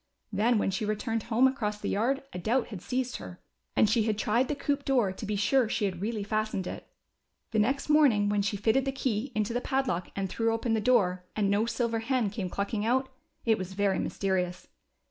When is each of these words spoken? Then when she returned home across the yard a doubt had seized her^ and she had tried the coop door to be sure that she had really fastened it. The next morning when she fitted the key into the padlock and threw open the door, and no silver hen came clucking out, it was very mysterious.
Then 0.33 0.57
when 0.57 0.71
she 0.71 0.83
returned 0.83 1.21
home 1.29 1.47
across 1.47 1.77
the 1.79 1.89
yard 1.89 2.23
a 2.33 2.39
doubt 2.39 2.69
had 2.69 2.81
seized 2.81 3.17
her^ 3.17 3.37
and 3.75 3.87
she 3.87 4.01
had 4.05 4.17
tried 4.17 4.47
the 4.47 4.55
coop 4.55 4.83
door 4.83 5.11
to 5.11 5.25
be 5.27 5.35
sure 5.35 5.65
that 5.67 5.73
she 5.73 5.85
had 5.85 6.01
really 6.01 6.23
fastened 6.23 6.65
it. 6.65 6.87
The 7.51 7.59
next 7.59 7.87
morning 7.87 8.27
when 8.27 8.41
she 8.41 8.57
fitted 8.57 8.85
the 8.85 8.91
key 8.91 9.31
into 9.35 9.53
the 9.53 9.61
padlock 9.61 10.09
and 10.15 10.27
threw 10.27 10.51
open 10.53 10.73
the 10.73 10.81
door, 10.81 11.25
and 11.35 11.51
no 11.51 11.67
silver 11.67 11.99
hen 11.99 12.31
came 12.31 12.49
clucking 12.49 12.83
out, 12.83 13.09
it 13.45 13.59
was 13.59 13.73
very 13.73 13.99
mysterious. 13.99 14.69